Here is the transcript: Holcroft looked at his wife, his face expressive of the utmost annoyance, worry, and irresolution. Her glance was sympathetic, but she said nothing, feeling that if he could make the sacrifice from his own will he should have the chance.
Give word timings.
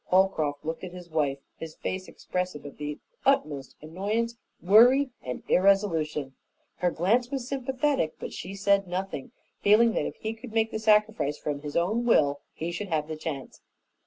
Holcroft 0.05 0.65
looked 0.65 0.83
at 0.83 0.93
his 0.93 1.11
wife, 1.11 1.37
his 1.57 1.75
face 1.75 2.07
expressive 2.07 2.65
of 2.65 2.77
the 2.77 2.97
utmost 3.23 3.75
annoyance, 3.83 4.35
worry, 4.59 5.11
and 5.21 5.43
irresolution. 5.47 6.33
Her 6.77 6.89
glance 6.89 7.29
was 7.29 7.47
sympathetic, 7.47 8.15
but 8.19 8.33
she 8.33 8.55
said 8.55 8.87
nothing, 8.87 9.31
feeling 9.61 9.93
that 9.93 10.07
if 10.07 10.15
he 10.15 10.33
could 10.33 10.53
make 10.53 10.71
the 10.71 10.79
sacrifice 10.79 11.37
from 11.37 11.61
his 11.61 11.75
own 11.77 12.03
will 12.07 12.39
he 12.51 12.71
should 12.71 12.87
have 12.87 13.07
the 13.07 13.15
chance. 13.15 13.61